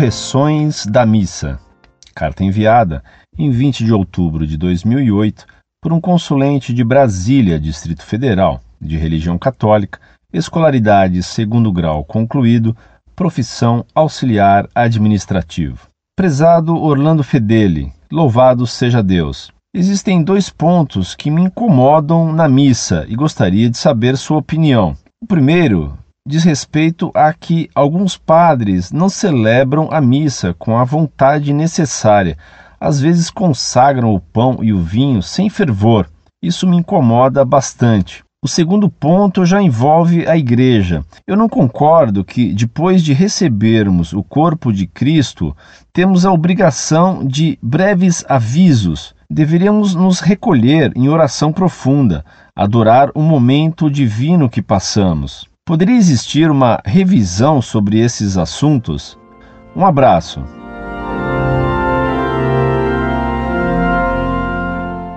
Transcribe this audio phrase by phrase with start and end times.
[0.00, 1.60] Correções da Missa.
[2.14, 3.04] Carta enviada
[3.36, 5.44] em 20 de outubro de 2008
[5.78, 10.00] por um consulente de Brasília, Distrito Federal, de religião católica,
[10.32, 12.74] escolaridade segundo grau concluído,
[13.14, 15.86] profissão auxiliar administrativo.
[16.16, 19.52] Prezado Orlando Fedeli, louvado seja Deus.
[19.74, 24.96] Existem dois pontos que me incomodam na missa e gostaria de saber sua opinião.
[25.22, 25.92] O primeiro
[26.30, 32.38] diz respeito a que alguns padres não celebram a missa com a vontade necessária.
[32.80, 36.08] Às vezes consagram o pão e o vinho sem fervor.
[36.40, 38.22] Isso me incomoda bastante.
[38.42, 41.04] O segundo ponto já envolve a igreja.
[41.26, 45.54] Eu não concordo que, depois de recebermos o corpo de Cristo,
[45.92, 49.14] temos a obrigação de breves avisos.
[49.28, 55.49] Deveríamos nos recolher em oração profunda, adorar o momento divino que passamos.
[55.70, 59.16] Poderia existir uma revisão sobre esses assuntos?
[59.76, 60.42] Um abraço.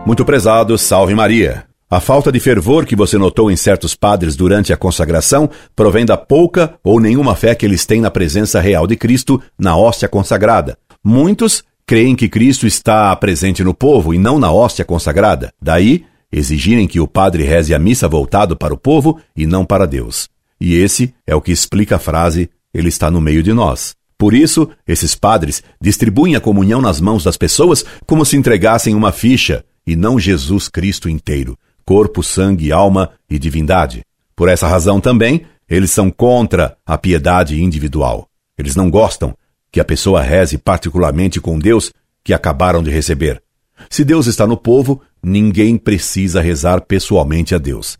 [0.05, 1.63] Muito prezado, salve Maria.
[1.89, 6.17] A falta de fervor que você notou em certos padres durante a consagração provém da
[6.17, 10.77] pouca ou nenhuma fé que eles têm na presença real de Cristo na hóstia consagrada.
[11.03, 15.51] Muitos creem que Cristo está presente no povo e não na hóstia consagrada.
[15.59, 19.87] Daí, exigirem que o padre reze a missa voltado para o povo e não para
[19.87, 20.31] Deus.
[20.63, 23.93] E esse é o que explica a frase: Ele está no meio de nós.
[24.17, 29.11] Por isso, esses padres distribuem a comunhão nas mãos das pessoas como se entregassem uma
[29.11, 34.05] ficha e não Jesus Cristo inteiro corpo, sangue, alma e divindade.
[34.37, 38.29] Por essa razão também, eles são contra a piedade individual.
[38.57, 39.35] Eles não gostam
[39.69, 41.91] que a pessoa reze particularmente com Deus
[42.23, 43.43] que acabaram de receber.
[43.89, 47.97] Se Deus está no povo, ninguém precisa rezar pessoalmente a Deus.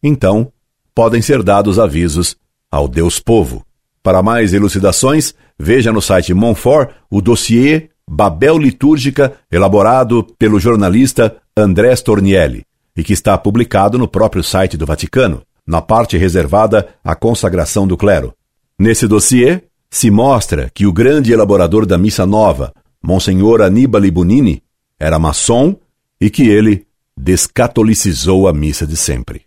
[0.00, 0.52] Então,
[0.94, 2.36] podem ser dados avisos
[2.70, 3.64] ao Deus povo.
[4.02, 12.02] Para mais elucidações, veja no site Monfort o dossiê Babel Litúrgica elaborado pelo jornalista Andrés
[12.02, 12.64] Tornielli
[12.96, 17.96] e que está publicado no próprio site do Vaticano, na parte reservada à consagração do
[17.96, 18.34] clero.
[18.78, 24.62] Nesse dossiê, se mostra que o grande elaborador da Missa Nova, Monsenhor Aníbal Bunini,
[24.98, 25.76] era maçom
[26.20, 26.86] e que ele
[27.16, 29.43] descatolicizou a missa de sempre.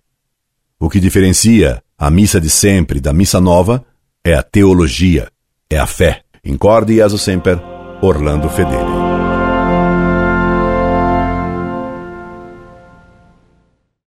[0.80, 3.84] O que diferencia a missa de sempre da missa nova
[4.24, 5.30] é a teologia,
[5.70, 6.22] é a fé.
[6.46, 7.60] Incorde e aso semper,
[8.02, 8.97] Orlando Fedeli.